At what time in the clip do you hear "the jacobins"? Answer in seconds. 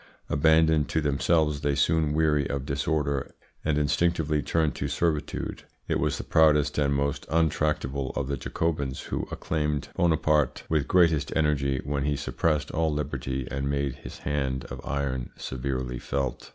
8.27-9.01